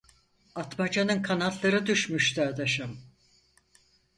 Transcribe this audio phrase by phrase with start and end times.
[0.55, 2.99] Atmaca'nın kanatları düşmüştü adaşım.